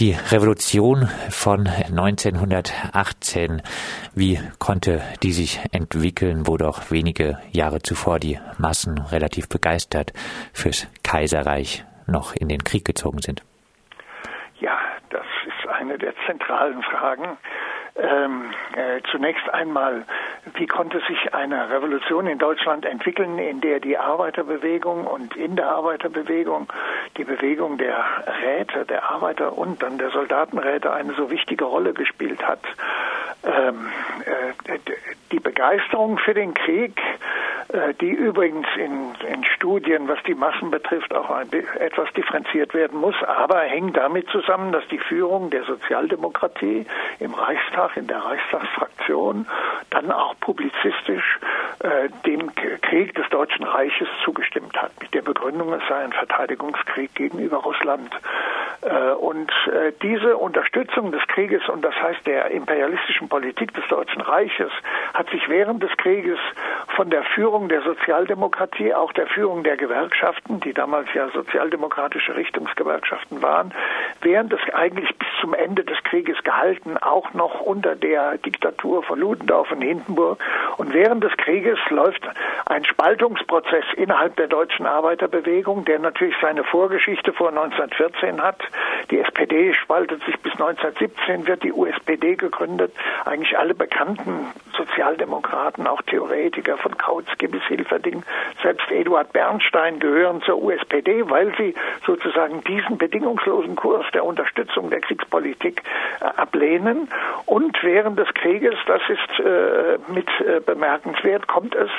Die 0.00 0.12
Revolution 0.12 1.08
von 1.28 1.66
1918, 1.66 3.62
wie 4.14 4.38
konnte 4.60 5.02
die 5.24 5.32
sich 5.32 5.58
entwickeln, 5.72 6.46
wo 6.46 6.56
doch 6.56 6.92
wenige 6.92 7.40
Jahre 7.50 7.80
zuvor 7.80 8.20
die 8.20 8.38
Massen 8.58 9.00
relativ 9.10 9.48
begeistert 9.48 10.12
fürs 10.52 10.86
Kaiserreich 11.02 11.84
noch 12.06 12.32
in 12.32 12.46
den 12.46 12.62
Krieg 12.62 12.84
gezogen 12.84 13.18
sind? 13.22 13.42
Ja, 14.60 14.78
das 15.10 15.26
ist 15.48 15.68
eine 15.68 15.98
der 15.98 16.14
zentralen 16.28 16.80
Fragen. 16.84 17.36
Ähm, 17.98 18.52
äh, 18.76 19.00
zunächst 19.10 19.52
einmal, 19.52 20.04
wie 20.54 20.66
konnte 20.66 21.00
sich 21.08 21.34
eine 21.34 21.68
Revolution 21.68 22.28
in 22.28 22.38
Deutschland 22.38 22.84
entwickeln, 22.84 23.38
in 23.38 23.60
der 23.60 23.80
die 23.80 23.98
Arbeiterbewegung 23.98 25.04
und 25.04 25.36
in 25.36 25.56
der 25.56 25.68
Arbeiterbewegung 25.68 26.72
die 27.16 27.24
Bewegung 27.24 27.76
der 27.76 28.04
Räte, 28.42 28.84
der 28.84 29.10
Arbeiter 29.10 29.58
und 29.58 29.82
dann 29.82 29.98
der 29.98 30.10
Soldatenräte 30.10 30.92
eine 30.92 31.14
so 31.14 31.30
wichtige 31.30 31.64
Rolle 31.64 31.92
gespielt 31.92 32.46
hat? 32.46 32.60
Ähm, 33.42 33.88
äh, 34.26 34.78
die 35.32 35.40
Begeisterung 35.40 36.18
für 36.18 36.34
den 36.34 36.54
Krieg 36.54 37.00
die 38.00 38.10
übrigens 38.10 38.66
in, 38.76 39.14
in, 39.30 39.44
Studien, 39.44 40.08
was 40.08 40.18
die 40.26 40.34
Massen 40.34 40.70
betrifft, 40.70 41.14
auch 41.14 41.28
ein, 41.30 41.52
etwas 41.78 42.10
differenziert 42.14 42.72
werden 42.72 42.98
muss, 42.98 43.14
aber 43.22 43.60
hängt 43.60 43.96
damit 43.96 44.28
zusammen, 44.30 44.72
dass 44.72 44.86
die 44.88 44.98
Führung 44.98 45.50
der 45.50 45.64
Sozialdemokratie 45.64 46.86
im 47.20 47.34
Reichstag, 47.34 47.96
in 47.96 48.06
der 48.06 48.24
Reichstagsfraktion, 48.24 49.46
dann 49.90 50.10
auch 50.10 50.34
publizistisch 50.40 51.38
äh, 51.80 52.08
dem 52.24 52.54
Krieg 52.54 53.14
des 53.14 53.28
Deutschen 53.28 53.64
Reiches 53.64 54.08
zugestimmt 54.24 54.80
hat, 54.80 54.92
mit 55.00 55.12
der 55.12 55.22
Begründung, 55.22 55.72
es 55.74 55.82
sei 55.88 55.96
ein 55.96 56.12
Verteidigungskrieg 56.12 57.14
gegenüber 57.14 57.58
Russland. 57.58 58.10
Äh, 58.82 59.12
und 59.12 59.50
äh, 59.66 59.92
diese 60.02 60.36
Unterstützung 60.36 61.10
des 61.10 61.26
Krieges 61.26 61.68
und 61.68 61.82
das 61.84 61.94
heißt 61.94 62.26
der 62.26 62.50
imperialistischen 62.52 63.28
Politik 63.28 63.74
des 63.74 63.86
Deutschen 63.88 64.20
Reiches 64.20 64.70
hat 65.14 65.28
sich 65.30 65.48
während 65.48 65.82
des 65.82 65.90
Krieges 65.96 66.38
von 66.94 67.10
der 67.10 67.24
Führung 67.24 67.68
der 67.68 67.82
Sozialdemokratie, 67.82 68.94
auch 68.94 69.12
der 69.12 69.26
Führung 69.26 69.64
der 69.64 69.76
Gewerkschaften, 69.76 70.60
die 70.60 70.72
damals 70.72 71.08
ja 71.12 71.28
sozialdemokratische 71.30 72.36
Richtungsgewerkschaften 72.36 73.42
waren, 73.42 73.72
während 74.22 74.52
des 74.52 74.60
eigentlich 74.72 75.16
bis 75.16 75.28
zum 75.40 75.54
Ende 75.54 75.84
des 75.84 76.02
Krieges 76.04 76.42
gehalten, 76.42 76.96
auch 76.98 77.32
noch 77.34 77.60
unter 77.60 77.94
der 77.96 78.38
Diktatur 78.38 79.02
von 79.02 79.18
Ludendorff 79.18 79.70
und 79.70 79.82
Hindenburg. 79.82 80.38
Und 80.76 80.92
während 80.92 81.22
des 81.22 81.36
Krieges 81.36 81.78
läuft 81.90 82.22
ein 82.66 82.84
Spaltungsprozess 82.84 83.84
innerhalb 83.96 84.36
der 84.36 84.48
deutschen 84.48 84.86
Arbeiterbewegung, 84.86 85.84
der 85.84 85.98
natürlich 85.98 86.34
seine 86.40 86.64
Vorgeschichte 86.64 87.32
vor 87.32 87.48
1914 87.48 88.42
hat. 88.42 88.60
Die 89.10 89.18
SPD 89.18 89.72
spaltet 89.74 90.22
sich 90.24 90.38
bis 90.40 90.52
1917, 90.52 91.46
wird 91.46 91.62
die 91.62 91.72
USPD 91.72 92.36
gegründet. 92.36 92.92
Eigentlich 93.24 93.56
alle 93.58 93.74
bekannten 93.74 94.46
Sozialdemokraten, 94.76 95.86
auch 95.86 96.02
Theoretiker 96.02 96.76
von 96.76 96.96
Kautsky 96.96 97.48
bis 97.48 97.62
Hilferding, 97.64 98.22
selbst 98.62 98.90
Eduard 98.90 99.32
Bernstein 99.32 99.98
gehören 99.98 100.42
zur 100.42 100.62
USPD, 100.62 101.28
weil 101.30 101.54
sie 101.56 101.74
sozusagen 102.06 102.62
diesen 102.64 102.98
bedingungslosen 102.98 103.76
Kurs 103.76 104.07
der 104.10 104.24
Unterstützung 104.24 104.90
der 104.90 105.00
Kriegspolitik 105.00 105.82
äh, 106.20 106.24
ablehnen. 106.24 107.08
Und 107.46 107.76
während 107.82 108.18
des 108.18 108.32
Krieges, 108.34 108.74
das 108.86 109.02
ist 109.08 109.40
äh, 109.40 109.98
mit 110.08 110.28
äh, 110.40 110.60
bemerkenswert, 110.60 111.46
kommt 111.46 111.74
es 111.74 111.90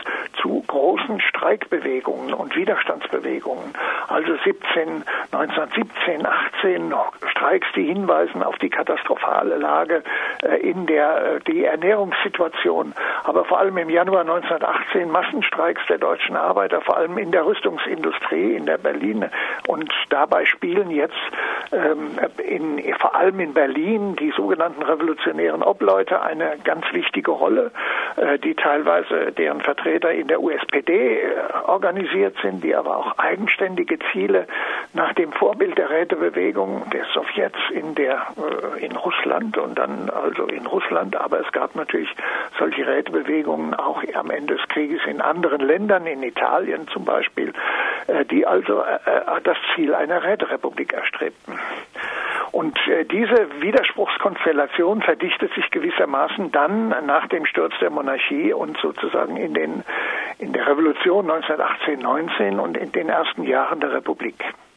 zu 0.41 0.63
großen 0.67 1.19
Streikbewegungen 1.21 2.33
und 2.33 2.55
Widerstandsbewegungen. 2.55 3.73
Also 4.07 4.35
17, 4.43 5.03
1917, 5.31 6.25
18 6.25 6.93
Streiks, 7.31 7.67
die 7.75 7.85
hinweisen 7.85 8.43
auf 8.43 8.57
die 8.57 8.69
katastrophale 8.69 9.57
Lage 9.57 10.03
in 10.61 10.85
der 10.85 11.39
die 11.47 11.65
Ernährungssituation, 11.65 12.93
aber 13.23 13.45
vor 13.45 13.59
allem 13.59 13.77
im 13.77 13.89
Januar 13.89 14.21
1918 14.21 15.09
Massenstreiks 15.09 15.81
der 15.87 15.97
deutschen 15.97 16.35
Arbeiter, 16.35 16.81
vor 16.81 16.97
allem 16.97 17.17
in 17.17 17.31
der 17.31 17.45
Rüstungsindustrie 17.45 18.55
in 18.55 18.65
der 18.65 18.77
Berlin 18.77 19.25
und 19.67 19.91
dabei 20.09 20.45
spielen 20.45 20.91
jetzt 20.91 21.15
in, 22.37 22.93
vor 22.99 23.15
allem 23.15 23.39
in 23.39 23.53
Berlin 23.53 24.15
die 24.15 24.31
sogenannten 24.35 24.81
revolutionären 24.81 25.63
Obleute 25.63 26.21
eine 26.21 26.57
ganz 26.63 26.85
wichtige 26.91 27.31
Rolle, 27.31 27.71
äh, 28.15 28.39
die 28.39 28.55
teilweise 28.55 29.31
deren 29.31 29.61
Vertreter 29.61 30.11
in 30.11 30.27
der 30.27 30.41
USPD 30.41 31.21
äh, 31.21 31.25
organisiert 31.65 32.35
sind, 32.41 32.63
die 32.63 32.75
aber 32.75 32.97
auch 32.97 33.17
eigenständige 33.17 33.99
Ziele 34.11 34.47
nach 34.93 35.13
dem 35.13 35.31
Vorbild 35.31 35.77
der 35.77 35.89
Rätebewegung 35.89 36.89
der 36.91 37.05
Sowjets 37.13 37.59
in 37.71 37.95
der 37.95 38.27
äh, 38.37 38.85
in 38.85 38.95
Russland 38.95 39.57
und 39.57 39.77
dann 39.77 40.09
also 40.09 40.45
in 40.45 40.65
Russland, 40.65 41.15
aber 41.15 41.39
es 41.39 41.51
gab 41.51 41.75
natürlich 41.75 42.09
solche 42.57 42.87
Rätebewegungen 42.87 43.73
auch 43.73 44.03
am 44.13 44.31
Ende 44.31 44.55
des 44.55 44.67
Krieges 44.69 45.01
in 45.05 45.21
anderen 45.21 45.61
Ländern, 45.61 46.05
in 46.07 46.23
Italien 46.23 46.87
zum 46.87 47.05
Beispiel, 47.05 47.53
die 48.31 48.45
also 48.45 48.83
das 49.43 49.57
Ziel 49.75 49.93
einer 49.93 50.23
Räterepublik 50.23 50.93
erstrebten. 50.93 51.48
Und 52.51 52.77
äh, 52.87 53.05
diese 53.05 53.61
Widerspruchskonstellation 53.61 55.01
verdichtet 55.01 55.53
sich 55.53 55.69
gewissermaßen 55.71 56.51
dann 56.51 56.89
nach 57.05 57.27
dem 57.27 57.45
Sturz 57.45 57.73
der 57.79 57.89
Monarchie 57.89 58.53
und 58.53 58.77
sozusagen 58.81 59.37
in 59.37 59.53
den 59.53 59.83
in 60.39 60.53
der 60.53 60.67
Revolution 60.67 61.29
1918-19 61.29 62.59
und 62.59 62.77
in 62.77 62.91
den 62.91 63.09
ersten 63.09 63.43
Jahren 63.43 63.79
der 63.81 63.93
Republik. 63.93 64.35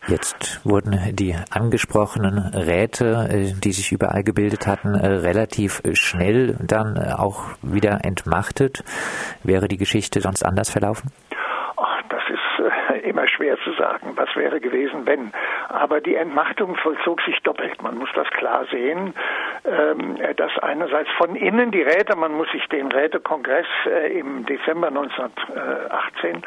Jetzt 0.08 0.60
wurden 0.64 0.98
die 1.12 1.36
angesprochenen 1.50 2.38
Räte, 2.38 3.28
äh, 3.30 3.52
die 3.52 3.72
sich 3.72 3.92
überall 3.92 4.24
gebildet 4.24 4.66
hatten, 4.66 4.94
äh, 4.94 5.06
relativ 5.06 5.80
schnell 5.92 6.56
dann 6.60 6.98
auch 6.98 7.44
wieder 7.62 8.04
entmachtet. 8.04 8.82
Wäre 9.44 9.68
die 9.68 9.76
Geschichte 9.76 10.20
sonst 10.20 10.44
anders 10.44 10.70
verlaufen? 10.70 11.12
Immer 13.02 13.26
schwer 13.28 13.58
zu 13.64 13.72
sagen, 13.72 14.12
was 14.16 14.34
wäre 14.36 14.60
gewesen, 14.60 15.06
wenn. 15.06 15.32
Aber 15.68 16.00
die 16.00 16.14
Entmachtung 16.14 16.76
vollzog 16.76 17.20
sich 17.22 17.38
doppelt. 17.40 17.82
Man 17.82 17.98
muss 17.98 18.10
das 18.14 18.28
klar 18.30 18.66
sehen, 18.70 19.14
ähm, 19.64 20.16
dass 20.36 20.58
einerseits 20.58 21.10
von 21.18 21.36
innen 21.36 21.70
die 21.70 21.82
Räte, 21.82 22.16
man 22.16 22.32
muss 22.32 22.50
sich 22.50 22.66
den 22.68 22.90
Rätekongress 22.90 23.66
äh, 23.86 24.18
im 24.18 24.46
Dezember 24.46 24.88
1918 24.88 26.36
äh, 26.36 26.40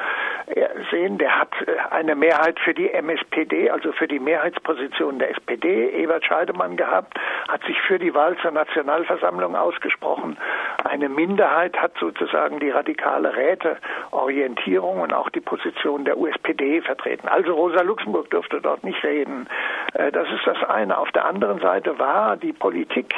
sehen, 0.91 1.17
der 1.17 1.39
hat 1.39 1.53
äh, 1.65 1.75
eine 1.91 2.15
Mehrheit 2.15 2.59
für 2.59 2.73
die 2.73 2.91
MSPD, 2.91 3.69
also 3.69 3.91
für 3.91 4.07
die 4.07 4.19
Mehrheitsposition 4.19 5.19
der 5.19 5.31
SPD, 5.31 5.89
Ebert 5.89 6.25
Scheidemann 6.25 6.77
gehabt, 6.77 7.17
hat 7.47 7.63
sich 7.63 7.79
für 7.81 7.99
die 7.99 8.13
Wahl 8.13 8.37
zur 8.37 8.51
Nationalversammlung 8.51 9.55
ausgesprochen. 9.55 10.37
Eine 10.83 11.09
Minderheit 11.09 11.77
hat 11.77 11.93
sozusagen 11.99 12.59
die 12.59 12.69
radikale 12.69 13.35
Räteorientierung 13.35 15.01
und 15.01 15.13
auch 15.13 15.29
die 15.29 15.41
Position 15.41 16.05
der 16.05 16.17
USPD 16.17 16.55
SPD 16.55 16.81
vertreten. 16.81 17.27
Also 17.27 17.53
Rosa 17.53 17.81
Luxemburg 17.81 18.29
durfte 18.29 18.61
dort 18.61 18.83
nicht 18.83 19.03
reden. 19.03 19.47
Äh, 19.93 20.11
das 20.11 20.27
ist 20.29 20.45
das 20.45 20.57
eine. 20.69 20.97
Auf 20.97 21.11
der 21.11 21.25
anderen 21.25 21.59
Seite 21.59 21.97
war 21.99 22.37
die 22.37 22.53
Politik, 22.53 23.13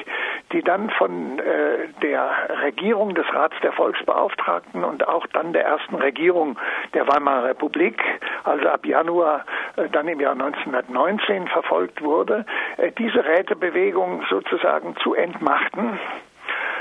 die 0.52 0.62
dann 0.62 0.90
von 0.92 1.40
äh, 1.40 1.88
der 2.02 2.30
Regierung 2.64 3.16
des 3.16 3.26
Rats 3.34 3.56
der 3.62 3.74
Volksbeauftragten 3.74 4.84
und 4.84 5.08
auch 5.08 5.28
dann 5.28 5.54
der 5.54 5.66
ersten 5.66 5.96
Regierung 5.96 6.58
der 6.94 7.08
Weimarer 7.18 7.50
Republik, 7.50 8.02
also 8.44 8.68
ab 8.70 8.86
Januar 8.86 9.46
äh, 9.76 9.90
dann 9.90 10.08
im 10.08 10.20
Jahr 10.20 10.34
1919 10.34 11.48
verfolgt 11.48 12.02
wurde, 12.02 12.46
diese 12.98 13.26
Rätebewegung 13.26 14.24
sozusagen 14.30 14.96
zu 14.98 15.16
entmachten 15.16 16.00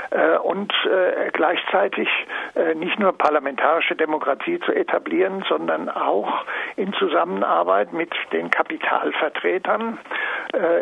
äh, 0.09 0.37
und 0.37 0.73
äh, 0.85 1.31
gleichzeitig 1.33 2.07
äh, 2.55 2.75
nicht 2.75 2.97
nur 2.99 3.17
parlamentarische 3.17 3.95
Demokratie 3.95 4.59
zu 4.59 4.71
etablieren, 4.71 5.43
sondern 5.49 5.89
auch 5.89 6.45
in 6.75 6.93
Zusammenarbeit 6.93 7.91
mit 7.93 8.11
den 8.31 8.49
Kapitalvertretern 8.49 9.97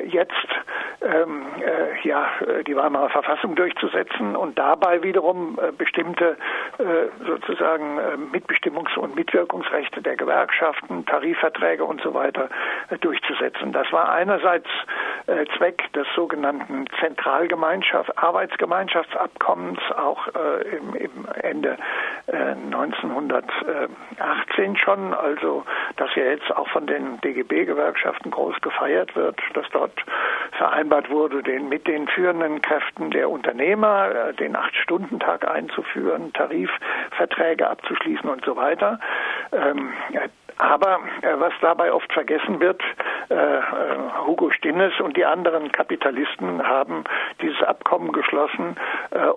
jetzt 0.08 0.32
ähm, 1.02 1.46
ja, 2.04 2.30
die 2.68 2.76
Weimarer 2.76 3.10
Verfassung 3.10 3.56
durchzusetzen 3.56 4.36
und 4.36 4.60
dabei 4.60 5.02
wiederum 5.02 5.58
bestimmte 5.78 6.38
sozusagen 7.26 8.00
Mitbestimmungs- 8.34 8.98
und 8.98 9.16
Mitwirkungsrechte 9.16 10.02
der 10.02 10.16
Gewerkschaften, 10.16 11.06
Tarifverträge 11.06 11.84
und 11.84 12.02
so 12.02 12.14
weiter 12.14 12.50
durchzusetzen. 13.02 13.72
Das 13.72 13.92
war 13.92 14.12
einerseits 14.12 14.68
Zweck 15.58 15.92
des 15.94 16.08
sogenannten 16.16 16.86
Zentralgemeinschaft, 17.00 18.18
Arbeitsgemeinschafts 18.18 19.16
Abkommens 19.16 19.80
auch 19.98 20.28
äh, 20.28 20.78
im, 20.78 20.96
Ende 21.42 21.78
äh, 22.28 22.36
1918 22.36 24.78
schon, 24.78 25.14
also 25.14 25.64
dass 25.98 26.16
ja 26.16 26.24
jetzt 26.24 26.50
auch 26.56 26.70
von 26.70 26.88
den 26.88 27.20
DGB-Gewerkschaften 27.22 28.32
groß 28.32 28.60
gefeiert 28.62 29.16
wird, 29.16 29.40
dass 29.54 29.66
dort 29.72 29.94
vereinbart 30.52 31.10
wurde, 31.10 31.44
den 31.44 31.70
mit 31.70 31.88
den 31.88 32.08
führenden 32.08 32.62
Kräften 32.62 33.12
der 33.12 33.30
Unternehmer 33.30 34.10
äh, 34.10 34.34
den 34.34 34.56
Acht-Stunden-Tag 34.56 35.48
einzuführen, 35.50 36.34
Tarifverträge 36.56 37.70
abzuschließen 37.70 38.30
und 38.30 38.44
so 38.46 38.56
weiter. 38.56 39.00
Ähm, 39.52 39.94
aber 40.58 41.00
äh, 41.22 41.34
was 41.38 41.54
dabei 41.62 41.92
oft 41.92 42.12
vergessen 42.14 42.60
wird, 42.60 42.82
Hugo 44.26 44.52
Stinnes 44.52 44.94
und 45.00 45.18
die 45.18 45.26
anderen 45.26 45.72
Kapitalisten 45.72 46.64
haben 46.64 47.04
dieses 47.42 47.62
Abkommen 47.64 48.12
geschlossen, 48.12 48.76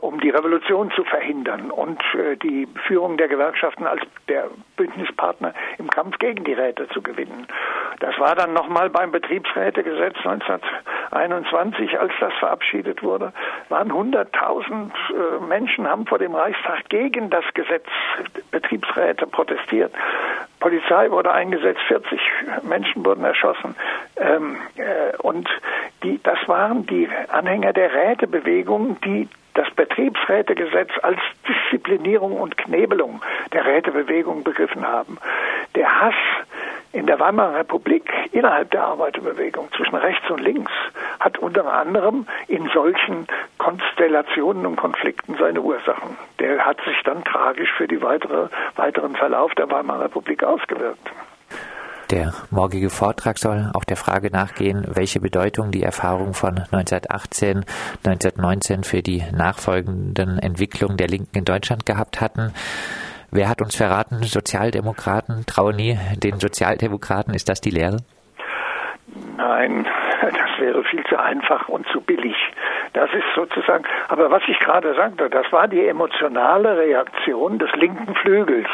um 0.00 0.20
die 0.20 0.29
Revolution 0.29 0.91
zu 0.91 1.05
verhindern 1.05 1.70
und 1.70 1.99
die 2.43 2.69
Führung 2.87 3.17
der 3.17 3.29
Gewerkschaften 3.29 3.87
als 3.87 4.03
der 4.29 4.50
Bündnispartner 4.76 5.55
im 5.79 5.88
Kampf 5.88 6.19
gegen 6.19 6.44
die 6.44 6.53
Räte 6.53 6.87
zu 6.88 7.00
gewinnen. 7.00 7.47
Das 8.00 8.19
war 8.19 8.35
dann 8.35 8.53
nochmal 8.53 8.91
beim 8.91 9.11
Betriebsrätegesetz 9.11 10.17
1921, 11.10 11.99
als 11.99 12.12
das 12.20 12.32
verabschiedet 12.34 13.02
wurde, 13.02 13.32
waren 13.69 13.90
100.000 13.90 14.90
Menschen 15.49 15.88
haben 15.88 16.06
vor 16.06 16.19
dem 16.19 16.34
Reichstag 16.34 16.88
gegen 16.88 17.31
das 17.31 17.44
Gesetz 17.55 17.87
Betriebsräte 18.50 19.26
protestiert. 19.26 19.93
Polizei 20.60 21.10
wurde 21.10 21.32
eingesetzt, 21.32 21.81
40 21.87 22.20
Menschen 22.62 23.05
wurden 23.05 23.25
erschossen. 23.25 23.76
Ähm, 24.16 24.56
äh, 24.76 25.16
und 25.19 25.49
die, 26.02 26.20
das 26.22 26.38
waren 26.46 26.84
die 26.87 27.08
Anhänger 27.28 27.72
der 27.72 27.94
Rätebewegung, 27.94 29.00
die 29.02 29.28
das 29.54 29.70
Betriebsrätegesetz 29.70 30.90
als 31.02 31.19
Disziplinierung 31.49 32.32
und 32.32 32.56
Knebelung 32.56 33.22
der 33.52 33.64
Rätebewegung 33.66 34.44
begriffen 34.44 34.87
haben. 34.87 35.19
Der 35.75 36.00
Hass 36.00 36.14
in 36.93 37.06
der 37.06 37.20
Weimarer 37.20 37.56
Republik 37.56 38.11
innerhalb 38.32 38.70
der 38.70 38.85
Arbeiterbewegung 38.85 39.69
zwischen 39.76 39.96
rechts 39.96 40.29
und 40.31 40.40
links 40.40 40.73
hat 41.20 41.38
unter 41.38 41.73
anderem 41.73 42.26
in 42.46 42.69
solchen 42.73 43.26
Konstellationen 43.58 44.67
und 44.67 44.76
Konflikten 44.76 45.37
seine 45.38 45.61
Ursachen. 45.61 46.17
Der 46.38 46.64
hat 46.64 46.79
sich 46.85 46.96
dann 47.05 47.25
tragisch 47.25 47.70
für 47.76 47.88
den 47.88 48.02
weitere, 48.02 48.49
weiteren 48.76 49.17
Verlauf 49.17 49.55
der 49.55 49.70
Weimarer 49.70 50.05
Republik 50.05 50.43
ausgewirkt. 50.43 51.11
Der 52.11 52.32
morgige 52.50 52.88
Vortrag 52.88 53.37
soll 53.37 53.70
auch 53.75 53.85
der 53.85 53.99
Frage 53.99 54.31
nachgehen, 54.31 54.87
welche 54.88 55.20
Bedeutung 55.20 55.70
die 55.70 55.82
Erfahrungen 55.82 56.32
von 56.32 56.58
1918, 56.73 57.67
1919 58.02 58.82
für 58.82 59.02
die 59.02 59.23
nachfolgenden 59.31 60.38
Entwicklungen 60.38 60.96
der 60.96 61.08
Linken 61.08 61.37
in 61.37 61.44
Deutschland 61.44 61.85
gehabt 61.85 62.23
hatten. 62.23 62.55
Wer 63.30 63.48
hat 63.48 63.60
uns 63.60 63.76
verraten, 63.76 64.22
Sozialdemokraten 64.22 65.44
trauen 65.46 65.76
nie 65.76 65.98
den 66.16 66.40
Sozialdemokraten? 66.40 67.34
Ist 67.34 67.48
das 67.48 67.60
die 67.60 67.70
Lehre? 67.70 67.98
Nein, 69.36 69.86
das 70.22 70.58
wäre 70.58 70.82
viel 70.84 71.04
zu 71.04 71.19
einfach 71.19 71.69
und 71.69 71.86
zu 71.88 72.00
billig. 72.00 72.36
Das 72.94 73.10
ist 73.12 73.26
sozusagen, 73.34 73.84
aber 74.08 74.30
was 74.30 74.42
ich 74.48 74.58
gerade 74.60 74.94
sagte, 74.94 75.28
das 75.28 75.52
war 75.52 75.69
die 75.69 75.86
emotionale 75.86 76.78
Reaktion 76.78 77.58
des 77.58 77.70
linken 77.76 78.14
Flügels 78.14 78.69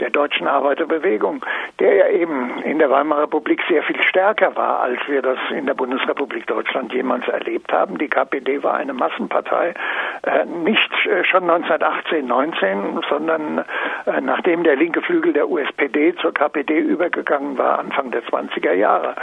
der 0.00 0.10
deutschen 0.10 0.46
Arbeiterbewegung, 0.46 1.44
der 1.78 1.94
ja 1.94 2.08
eben 2.08 2.62
in 2.62 2.78
der 2.78 2.90
Weimarer 2.90 3.24
Republik 3.24 3.62
sehr 3.68 3.82
viel 3.82 4.00
stärker 4.02 4.54
war, 4.56 4.80
als 4.80 4.98
wir 5.06 5.22
das 5.22 5.38
in 5.50 5.66
der 5.66 5.74
Bundesrepublik 5.74 6.46
Deutschland 6.46 6.92
jemals 6.92 7.26
erlebt 7.28 7.72
haben. 7.72 7.98
Die 7.98 8.08
KPD 8.08 8.62
war 8.62 8.74
eine 8.74 8.92
Massenpartei, 8.92 9.74
äh, 10.22 10.44
nicht 10.44 10.90
äh, 11.06 11.24
schon 11.24 11.48
1918, 11.48 12.26
19, 12.26 13.00
sondern 13.08 13.64
äh, 14.06 14.20
nachdem 14.20 14.64
der 14.64 14.76
linke 14.76 15.02
Flügel 15.02 15.32
der 15.32 15.48
USPD 15.48 16.14
zur 16.16 16.32
KPD 16.32 16.78
übergegangen 16.78 17.58
war, 17.58 17.78
Anfang 17.78 18.10
der 18.10 18.22
20er 18.24 18.72
Jahre. 18.72 19.14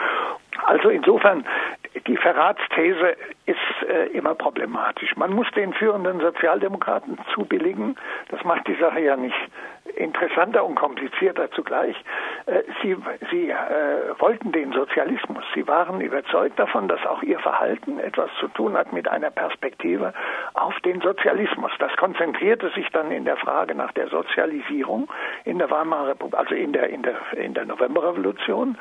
Also 0.63 0.89
insofern, 0.89 1.45
die 2.07 2.17
Verratsthese 2.17 3.15
ist 3.45 3.89
äh, 3.89 4.07
immer 4.07 4.35
problematisch. 4.35 5.15
Man 5.15 5.33
muss 5.33 5.49
den 5.51 5.73
führenden 5.73 6.19
Sozialdemokraten 6.19 7.17
zubilligen. 7.33 7.95
Das 8.29 8.43
macht 8.43 8.67
die 8.67 8.75
Sache 8.75 8.99
ja 8.99 9.15
nicht 9.15 9.35
interessanter 10.01 10.65
und 10.65 10.75
komplizierter 10.75 11.49
zugleich. 11.51 11.95
Äh, 12.45 12.63
sie 12.81 12.95
sie 13.29 13.49
äh, 13.49 13.55
wollten 14.19 14.51
den 14.51 14.73
Sozialismus. 14.73 15.43
Sie 15.53 15.67
waren 15.67 16.01
überzeugt 16.01 16.59
davon, 16.59 16.87
dass 16.87 17.05
auch 17.05 17.23
ihr 17.23 17.39
Verhalten 17.39 17.99
etwas 17.99 18.29
zu 18.39 18.47
tun 18.49 18.77
hat 18.77 18.91
mit 18.93 19.07
einer 19.07 19.31
Perspektive 19.31 20.13
auf 20.53 20.77
den 20.81 21.01
Sozialismus. 21.01 21.71
Das 21.79 21.95
konzentrierte 21.97 22.69
sich 22.71 22.89
dann 22.89 23.11
in 23.11 23.25
der 23.25 23.37
Frage 23.37 23.75
nach 23.75 23.91
der 23.93 24.07
Sozialisierung 24.07 25.09
in 25.45 25.59
der 25.59 25.69
Weimarer 25.69 26.09
Republik, 26.09 26.39
also 26.39 26.55
in 26.55 26.73
der 26.73 26.89
in 26.89 27.03
der 27.03 27.15
in 27.37 27.53
der 27.53 27.65
Novemberrevolution 27.65 28.77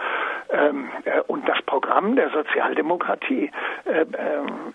ähm, 0.53 0.91
äh, 1.05 1.21
und 1.27 1.49
das 1.49 1.61
Programm 1.63 2.17
der 2.17 2.31
Sozialdemokratie, 2.31 3.51
äh, 3.85 4.01
äh, 4.01 4.07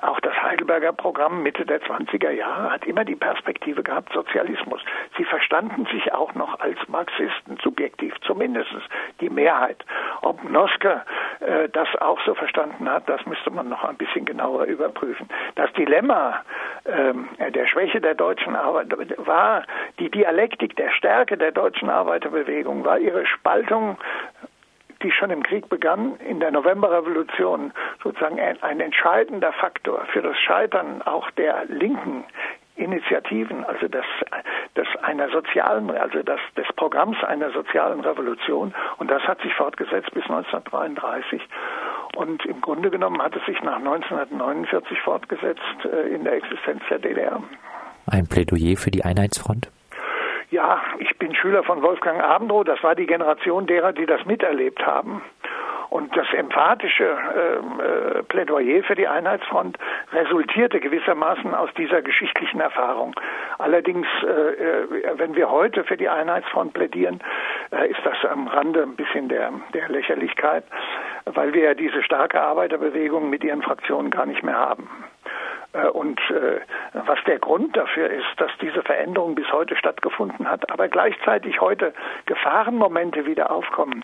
auch 0.01 0.19
das 0.21 0.33
Heidelberger 0.41 0.93
Programm 0.93 1.43
Mitte 1.43 1.65
der 1.65 1.81
20er 1.81 2.31
Jahre 2.31 2.71
hat 2.71 2.85
immer 2.85 3.03
die 3.03 3.15
Perspektive 3.15 3.83
gehabt 3.83 4.13
Sozialismus. 4.13 4.81
Sie 5.17 5.25
verstanden 5.25 5.85
sich 5.91 6.13
auch 6.13 6.33
noch 6.35 6.59
als 6.59 6.77
Marxisten, 6.87 7.57
subjektiv 7.61 8.13
zumindest 8.21 8.71
die 9.19 9.29
Mehrheit. 9.29 9.83
Ob 10.21 10.43
Noske 10.49 11.01
äh, 11.41 11.69
das 11.69 11.87
auch 11.99 12.19
so 12.25 12.33
verstanden 12.35 12.89
hat, 12.89 13.09
das 13.09 13.25
müsste 13.25 13.51
man 13.51 13.69
noch 13.69 13.83
ein 13.83 13.97
bisschen 13.97 14.25
genauer 14.25 14.65
überprüfen. 14.65 15.27
Das 15.55 15.71
Dilemma 15.73 16.41
äh, 16.85 17.51
der 17.51 17.67
Schwäche 17.67 17.99
der 17.99 18.15
deutschen 18.15 18.55
Arbeit 18.55 18.93
war 19.25 19.63
die 19.99 20.09
Dialektik 20.09 20.75
der 20.75 20.91
Stärke 20.91 21.37
der 21.37 21.51
deutschen 21.51 21.89
Arbeiterbewegung, 21.89 22.85
war 22.85 22.99
ihre 22.99 23.25
Spaltung 23.25 23.97
die 25.05 25.11
schon 25.11 25.29
im 25.29 25.43
Krieg 25.43 25.69
begann, 25.69 26.15
in 26.17 26.39
der 26.39 26.51
Novemberrevolution 26.51 27.71
sozusagen 28.03 28.39
ein, 28.39 28.79
entscheidender 28.79 29.53
Faktor 29.53 30.05
für 30.11 30.21
das 30.23 30.35
Scheitern 30.39 31.03
auch 31.03 31.29
der 31.31 31.65
linken 31.65 32.23
Initiativen, 32.75 33.63
also 33.63 33.87
des, 33.87 34.03
des 34.75 34.87
einer 35.03 35.29
sozialen, 35.29 35.91
also 35.91 36.23
des, 36.23 36.39
des 36.57 36.65
Programms 36.75 37.23
einer 37.23 37.51
sozialen 37.51 38.01
Revolution. 38.01 38.73
Und 38.97 39.11
das 39.11 39.21
hat 39.23 39.39
sich 39.41 39.53
fortgesetzt 39.53 40.11
bis 40.13 40.23
1933. 40.23 41.41
Und 42.15 42.43
im 42.45 42.59
Grunde 42.61 42.89
genommen 42.89 43.21
hat 43.21 43.35
es 43.35 43.45
sich 43.45 43.61
nach 43.61 43.77
1949 43.77 44.99
fortgesetzt 45.01 45.61
äh, 45.85 46.15
in 46.15 46.23
der 46.23 46.33
Existenz 46.33 46.81
der 46.89 46.99
DDR. 46.99 47.41
Ein 48.07 48.27
Plädoyer 48.27 48.75
für 48.75 48.91
die 48.91 49.05
Einheitsfront? 49.05 49.69
Ja, 50.51 50.81
ich 50.99 51.17
bin 51.17 51.33
Schüler 51.35 51.63
von 51.63 51.81
Wolfgang 51.81 52.21
Abendroh. 52.21 52.63
Das 52.63 52.81
war 52.83 52.95
die 52.95 53.07
Generation 53.07 53.65
derer, 53.65 53.93
die 53.93 54.05
das 54.05 54.25
miterlebt 54.25 54.85
haben. 54.85 55.21
Und 55.89 56.15
das 56.17 56.27
emphatische 56.33 57.05
äh, 57.05 58.19
äh, 58.19 58.23
Plädoyer 58.23 58.83
für 58.83 58.95
die 58.95 59.07
Einheitsfront 59.07 59.77
resultierte 60.11 60.79
gewissermaßen 60.79 61.53
aus 61.53 61.69
dieser 61.77 62.01
geschichtlichen 62.01 62.59
Erfahrung. 62.59 63.15
Allerdings, 63.59 64.07
äh, 64.23 64.27
äh, 64.27 64.87
wenn 65.17 65.35
wir 65.35 65.49
heute 65.49 65.83
für 65.83 65.95
die 65.95 66.09
Einheitsfront 66.09 66.73
plädieren, 66.73 67.21
äh, 67.71 67.89
ist 67.89 68.01
das 68.03 68.17
am 68.29 68.47
Rande 68.47 68.83
ein 68.83 68.95
bisschen 68.95 69.29
der, 69.29 69.53
der 69.73 69.87
Lächerlichkeit, 69.87 70.65
weil 71.25 71.53
wir 71.53 71.63
ja 71.63 71.73
diese 71.73 72.03
starke 72.03 72.41
Arbeiterbewegung 72.41 73.29
mit 73.29 73.43
ihren 73.43 73.61
Fraktionen 73.61 74.11
gar 74.11 74.25
nicht 74.25 74.43
mehr 74.43 74.57
haben. 74.57 74.89
Äh, 75.75 75.87
und 75.89 76.19
äh, 76.29 76.59
was 76.93 77.19
der 77.25 77.39
Grund 77.39 77.75
dafür 77.75 78.09
ist, 78.09 78.25
dass 78.37 78.51
diese 78.61 78.81
Veränderung 78.81 79.35
bis 79.35 79.51
heute 79.51 79.75
stattgefunden 79.75 80.49
hat, 80.49 80.69
aber 80.71 80.87
gleichzeitig 80.87 81.59
heute 81.61 81.93
Gefahrenmomente 82.25 83.25
wieder 83.25 83.51
aufkommen, 83.51 84.03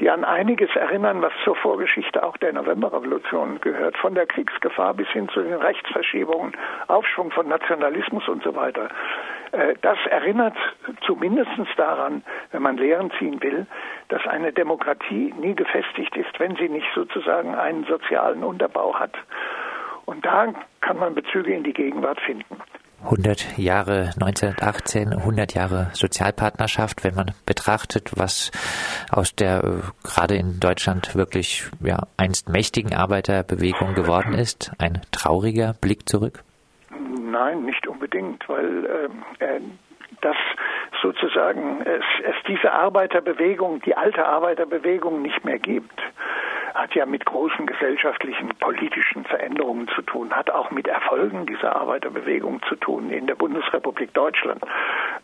die 0.00 0.10
an 0.10 0.24
einiges 0.24 0.74
erinnern, 0.76 1.22
was 1.22 1.32
zur 1.44 1.56
Vorgeschichte 1.56 2.22
auch 2.22 2.36
der 2.36 2.52
Novemberrevolution 2.52 3.60
gehört, 3.60 3.96
von 3.98 4.14
der 4.14 4.26
Kriegsgefahr 4.26 4.94
bis 4.94 5.08
hin 5.08 5.28
zu 5.28 5.42
den 5.42 5.54
Rechtsverschiebungen, 5.54 6.56
Aufschwung 6.86 7.30
von 7.30 7.48
Nationalismus 7.48 8.28
und 8.28 8.42
so 8.42 8.54
weiter. 8.54 8.88
Äh, 9.52 9.74
das 9.82 9.98
erinnert 10.10 10.56
zumindest 11.06 11.48
daran, 11.76 12.22
wenn 12.52 12.62
man 12.62 12.76
Lehren 12.76 13.10
ziehen 13.18 13.42
will, 13.42 13.66
dass 14.08 14.26
eine 14.26 14.52
Demokratie 14.52 15.34
nie 15.38 15.54
gefestigt 15.54 16.16
ist, 16.16 16.38
wenn 16.38 16.56
sie 16.56 16.68
nicht 16.68 16.88
sozusagen 16.94 17.54
einen 17.54 17.84
sozialen 17.84 18.44
Unterbau 18.44 18.94
hat. 18.98 19.12
Und 20.08 20.24
da 20.24 20.54
kann 20.80 20.98
man 20.98 21.14
Bezüge 21.14 21.52
in 21.52 21.64
die 21.64 21.74
Gegenwart 21.74 22.18
finden. 22.22 22.56
100 23.04 23.58
Jahre 23.58 24.10
1918, 24.18 25.12
100 25.12 25.52
Jahre 25.52 25.90
Sozialpartnerschaft, 25.92 27.04
wenn 27.04 27.14
man 27.14 27.32
betrachtet, 27.44 28.12
was 28.16 28.50
aus 29.12 29.36
der 29.36 29.62
äh, 29.62 29.68
gerade 30.02 30.34
in 30.34 30.60
Deutschland 30.60 31.14
wirklich 31.14 31.68
ja, 31.84 31.98
einst 32.16 32.48
mächtigen 32.48 32.94
Arbeiterbewegung 32.94 33.94
geworden 33.94 34.32
ist, 34.32 34.72
ein 34.78 35.02
trauriger 35.12 35.74
Blick 35.78 36.08
zurück? 36.08 36.42
Nein, 37.20 37.66
nicht 37.66 37.86
unbedingt, 37.86 38.48
weil 38.48 38.86
äh, 39.40 39.44
äh 39.44 39.60
dass 40.20 40.36
sozusagen 41.00 41.82
es, 41.82 42.02
es 42.24 42.34
diese 42.48 42.72
Arbeiterbewegung, 42.72 43.80
die 43.82 43.94
alte 43.96 44.26
Arbeiterbewegung 44.26 45.22
nicht 45.22 45.44
mehr 45.44 45.60
gibt 45.60 46.00
hat 46.78 46.94
ja 46.94 47.06
mit 47.06 47.26
großen 47.26 47.66
gesellschaftlichen, 47.66 48.50
politischen 48.60 49.24
Veränderungen 49.24 49.88
zu 49.88 50.02
tun, 50.02 50.30
hat 50.30 50.48
auch 50.48 50.70
mit 50.70 50.86
Erfolgen 50.86 51.44
dieser 51.44 51.74
Arbeiterbewegung 51.74 52.62
zu 52.68 52.76
tun 52.76 53.10
in 53.10 53.26
der 53.26 53.34
Bundesrepublik 53.34 54.14
Deutschland. 54.14 54.62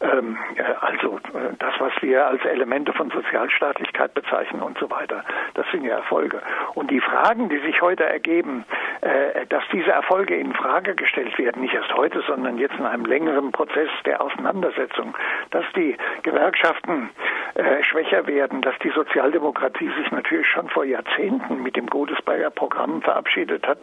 Ähm, 0.01 0.37
äh, 0.57 0.63
also 0.81 1.19
äh, 1.33 1.55
das, 1.61 1.75
was 1.79 1.93
wir 2.01 2.27
als 2.27 2.45
Elemente 2.45 2.93
von 2.93 3.09
Sozialstaatlichkeit 3.11 4.15
bezeichnen 4.15 4.63
und 4.63 4.79
so 4.79 4.91
weiter, 4.91 5.25
das 5.55 5.65
sind 5.71 5.85
ja 5.85 5.97
Erfolge. 5.97 6.43
Und 6.75 6.91
die 6.91 7.01
Fragen, 7.01 7.49
die 7.49 7.59
sich 7.59 7.81
heute 7.81 8.05
ergeben, 8.05 8.65
äh, 9.03 9.47
dass 9.47 9.63
diese 9.73 9.93
Erfolge 9.93 10.37
in 10.37 10.53
Frage 10.55 10.97
gestellt 10.97 11.39
werden, 11.39 11.63
nicht 11.63 11.75
erst 11.75 11.95
heute, 11.95 12.21
sondern 12.27 12.59
jetzt 12.59 12.75
in 12.75 12.85
einem 12.85 13.05
längeren 13.05 13.53
Prozess 13.53 13.91
der 14.05 14.21
Auseinandersetzung, 14.21 15.15
dass 15.53 15.65
die 15.77 15.97
Gewerkschaften 16.25 17.11
äh, 17.55 17.85
schwächer 17.85 18.27
werden, 18.27 18.63
dass 18.63 18.75
die 18.83 18.91
Sozialdemokratie 18.91 19.91
sich 19.97 20.11
natürlich 20.11 20.47
schon 20.49 20.69
vor 20.69 20.85
Jahrzehnten 20.85 21.63
mit 21.63 21.77
dem 21.77 21.87
Godesberger 21.87 22.51
Programm 22.51 23.01
verabschiedet 23.01 23.67
hat, 23.67 23.79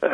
äh, 0.00 0.08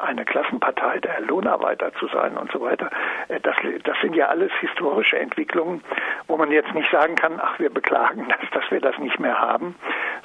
eine 0.00 0.24
Klassenpartei 0.24 1.00
der 1.00 1.20
Lohnarbeiter 1.22 1.92
zu 1.94 2.06
sein 2.08 2.36
und 2.36 2.52
so 2.52 2.60
weiter. 2.60 2.90
Äh, 3.28 3.40
das, 3.40 3.56
das 3.82 3.96
sind 4.00 4.14
ja 4.14 4.26
alles 4.26 4.52
historische 4.60 5.18
Entwicklungen, 5.18 5.82
wo 6.28 6.36
man 6.36 6.52
jetzt 6.52 6.72
nicht 6.72 6.90
sagen 6.90 7.16
kann, 7.16 7.40
ach, 7.42 7.58
wir 7.58 7.70
beklagen 7.70 8.28
das, 8.28 8.50
dass 8.52 8.70
wir 8.70 8.80
das 8.80 8.96
nicht 8.98 9.18
mehr 9.18 9.40
haben, 9.40 9.74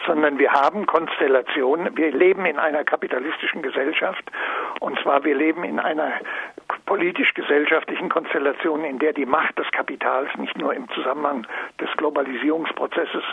sondern 0.05 0.37
wir 0.37 0.51
haben 0.51 0.85
Konstellationen. 0.85 1.97
Wir 1.97 2.11
leben 2.11 2.45
in 2.45 2.59
einer 2.59 2.83
kapitalistischen 2.83 3.63
Gesellschaft 3.63 4.23
und 4.79 4.99
zwar 4.99 5.23
wir 5.23 5.35
leben 5.35 5.63
in 5.63 5.79
einer 5.79 6.13
politisch-gesellschaftlichen 6.85 8.09
Konstellation, 8.09 8.83
in 8.83 8.99
der 8.99 9.13
die 9.13 9.25
Macht 9.25 9.57
des 9.57 9.69
Kapitals 9.71 10.29
nicht 10.37 10.57
nur 10.57 10.73
im 10.73 10.89
Zusammenhang 10.91 11.45
Globalisierungsprozesses, 11.97 13.23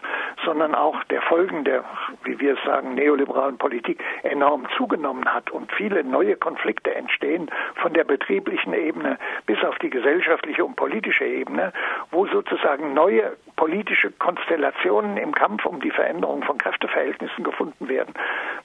sondern 0.44 0.74
auch 0.74 1.02
der 1.04 1.22
Folgen 1.22 1.64
der, 1.64 1.84
wie 2.24 2.38
wir 2.40 2.54
es 2.54 2.64
sagen, 2.64 2.94
neoliberalen 2.94 3.58
Politik 3.58 4.02
enorm 4.22 4.66
zugenommen 4.76 5.26
hat 5.26 5.50
und 5.50 5.70
viele 5.72 6.02
neue 6.02 6.36
Konflikte 6.36 6.94
entstehen 6.94 7.50
von 7.76 7.92
der 7.92 8.04
betrieblichen 8.04 8.72
Ebene 8.72 9.18
bis 9.46 9.62
auf 9.62 9.78
die 9.78 9.90
gesellschaftliche 9.90 10.64
und 10.64 10.76
politische 10.76 11.24
Ebene, 11.24 11.72
wo 12.10 12.26
sozusagen 12.26 12.94
neue 12.94 13.36
politische 13.56 14.10
Konstellationen 14.10 15.16
im 15.16 15.34
Kampf 15.34 15.64
um 15.64 15.80
die 15.80 15.90
Veränderung 15.90 16.42
von 16.42 16.58
Kräfteverhältnissen 16.58 17.44
gefunden 17.44 17.88
werden 17.88 18.14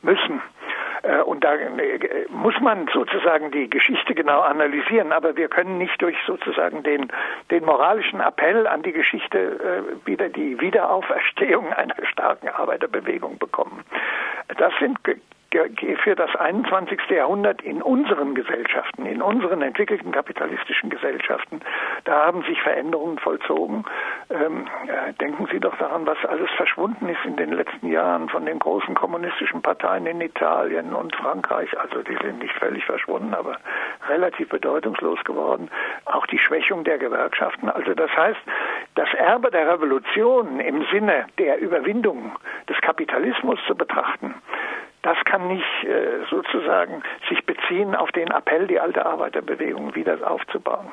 müssen. 0.02 0.42
Äh, 1.04 1.22
und 1.22 1.44
da 1.44 1.56
äh, 1.56 2.26
muss 2.30 2.60
man 2.62 2.88
sozusagen 2.94 3.52
die 3.52 3.70
Geschichte 3.70 4.16
genau 4.16 4.42
analysieren, 4.42 5.12
aber 5.12 5.36
wir 5.36 5.48
können 5.48 5.78
nicht 5.78 6.02
durch 6.02 6.18
sozusagen 6.26 6.84
den, 6.84 7.08
den 7.52 7.66
moralischen 7.66 8.20
Appell 8.20 8.68
an 8.68 8.82
die 8.84 8.92
Geschichte 8.92 9.38
äh, 9.40 10.08
wieder 10.08 10.30
die 10.30 10.60
Wiederauferstehung 10.60 11.72
einer 11.74 11.96
starken 12.04 12.50
Arbeiterbewegung 12.50 13.38
bekommen. 13.38 13.84
Das 14.58 14.74
sind 14.80 14.98
für 15.52 16.16
das 16.16 16.36
21. 16.36 17.00
Jahrhundert 17.10 17.62
in 17.64 17.82
unseren 17.82 18.36
Gesellschaften, 18.36 19.06
in 19.06 19.22
unseren 19.22 19.62
entwickelten 19.62 20.12
kapitalistischen 20.12 20.90
Gesellschaften, 20.90 21.62
da 22.04 22.26
haben 22.26 22.44
sich 22.44 22.62
Veränderungen 22.62 23.18
vollzogen. 23.18 23.84
Ähm, 24.30 24.68
äh, 24.88 25.14
denken 25.14 25.48
Sie 25.52 25.60
doch 25.60 25.76
daran, 25.78 26.06
was 26.06 26.18
alles 26.26 26.50
verschwunden 26.52 27.10
ist 27.10 27.26
in 27.26 27.36
den 27.36 27.52
letzten 27.52 27.88
Jahren 27.88 28.30
von 28.30 28.46
den 28.46 28.60
großen 28.60 28.94
kommunistischen 28.94 29.62
Parteien 29.62 30.06
in 30.06 30.22
Italien 30.22 30.94
und 30.94 31.16
Frankreich. 31.16 31.70
Also 31.80 32.04
die 32.04 32.18
sind 32.24 32.40
nicht 32.40 32.54
völlig 32.54 32.86
verschwunden, 32.86 33.34
aber 33.34 33.58
relativ 34.08 34.50
bedeutungslos 34.50 35.24
geworden. 35.24 35.70
Auch 36.06 36.28
die 36.28 36.40
Schwächung 36.40 36.84
der 36.84 37.00
Gewerkschaften. 37.00 37.70
Also 37.70 37.96
das 37.96 38.16
heißt, 38.16 38.40
das 38.96 39.12
Erbe 39.16 39.50
der 39.50 39.68
Revolution 39.74 40.60
im 40.60 40.86
Sinne 40.92 41.26
der 41.38 41.60
Überwindung 41.60 42.34
des 42.68 42.80
Kapitalismus 42.82 43.60
zu 43.68 43.76
betrachten, 43.76 44.36
das 45.02 45.18
kann 45.26 45.48
nicht 45.48 45.84
äh, 45.84 46.26
sozusagen 46.30 47.04
sich 47.30 47.46
beziehen 47.46 47.96
auf 47.96 48.12
den 48.12 48.30
Appell, 48.30 48.68
die 48.68 48.80
alte 48.80 49.06
Arbeiterbewegung 49.06 49.96
wieder 49.96 50.30
aufzubauen. 50.30 50.92